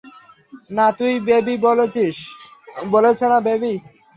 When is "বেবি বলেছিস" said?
1.27-2.15